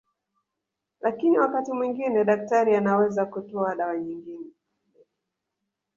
[1.01, 4.51] Lakini wakati mwingine daktari anaweza kutoa dawa nyinine